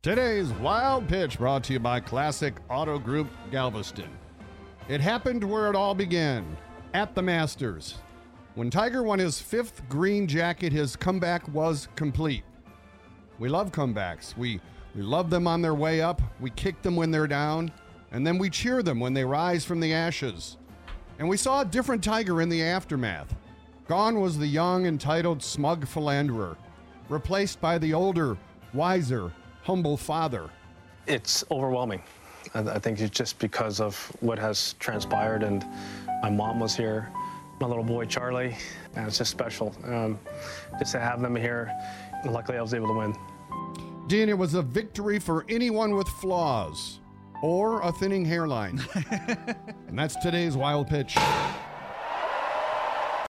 Today's 0.00 0.52
Wild 0.52 1.08
Pitch 1.08 1.38
brought 1.38 1.64
to 1.64 1.72
you 1.72 1.80
by 1.80 1.98
Classic 1.98 2.54
Auto 2.70 3.00
Group 3.00 3.26
Galveston. 3.50 4.08
It 4.86 5.00
happened 5.00 5.42
where 5.42 5.68
it 5.68 5.74
all 5.74 5.92
began 5.92 6.56
at 6.94 7.16
the 7.16 7.22
Masters. 7.22 7.96
When 8.54 8.70
Tiger 8.70 9.02
won 9.02 9.18
his 9.18 9.40
fifth 9.40 9.82
green 9.88 10.28
jacket, 10.28 10.72
his 10.72 10.94
comeback 10.94 11.48
was 11.48 11.88
complete. 11.96 12.44
We 13.40 13.48
love 13.48 13.72
comebacks. 13.72 14.36
We, 14.36 14.60
we 14.94 15.02
love 15.02 15.30
them 15.30 15.48
on 15.48 15.62
their 15.62 15.74
way 15.74 16.00
up, 16.00 16.22
we 16.38 16.50
kick 16.50 16.80
them 16.82 16.94
when 16.94 17.10
they're 17.10 17.26
down, 17.26 17.72
and 18.12 18.24
then 18.24 18.38
we 18.38 18.50
cheer 18.50 18.84
them 18.84 19.00
when 19.00 19.14
they 19.14 19.24
rise 19.24 19.64
from 19.64 19.80
the 19.80 19.92
ashes. 19.92 20.58
And 21.18 21.28
we 21.28 21.36
saw 21.36 21.62
a 21.62 21.64
different 21.64 22.04
Tiger 22.04 22.40
in 22.40 22.48
the 22.48 22.62
aftermath. 22.62 23.34
Gone 23.88 24.20
was 24.20 24.38
the 24.38 24.46
young, 24.46 24.86
entitled, 24.86 25.42
smug 25.42 25.88
philanderer, 25.88 26.56
replaced 27.08 27.60
by 27.60 27.78
the 27.78 27.94
older, 27.94 28.38
wiser, 28.72 29.32
humble 29.68 29.98
father. 29.98 30.48
It's 31.06 31.44
overwhelming. 31.50 32.00
I, 32.54 32.60
I 32.60 32.78
think 32.78 33.00
it's 33.00 33.14
just 33.14 33.38
because 33.38 33.82
of 33.82 33.94
what 34.20 34.38
has 34.38 34.72
transpired, 34.78 35.42
and 35.42 35.62
my 36.22 36.30
mom 36.30 36.58
was 36.58 36.74
here, 36.74 37.12
my 37.60 37.66
little 37.66 37.84
boy 37.84 38.06
Charlie, 38.06 38.56
and 38.96 39.06
it's 39.06 39.18
just 39.18 39.30
special. 39.30 39.74
Um, 39.84 40.18
just 40.78 40.92
to 40.92 40.98
have 40.98 41.20
them 41.20 41.36
here, 41.36 41.70
and 42.22 42.32
luckily 42.32 42.56
I 42.56 42.62
was 42.62 42.72
able 42.72 42.86
to 42.86 42.94
win. 42.94 43.14
Dean, 44.06 44.30
it 44.30 44.38
was 44.38 44.54
a 44.54 44.62
victory 44.62 45.18
for 45.18 45.44
anyone 45.50 45.94
with 45.94 46.08
flaws 46.08 47.00
or 47.42 47.82
a 47.82 47.92
thinning 47.92 48.24
hairline. 48.24 48.82
and 49.10 49.98
that's 49.98 50.16
today's 50.16 50.56
wild 50.56 50.88
pitch. 50.88 51.14